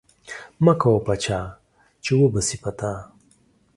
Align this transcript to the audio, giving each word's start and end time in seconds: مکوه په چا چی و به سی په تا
مکوه 0.63 0.99
په 1.05 1.13
چا 1.23 1.39
چی 2.03 2.13
و 2.19 2.25
به 2.33 2.41
سی 2.47 2.57
په 2.63 2.71
تا 2.79 2.91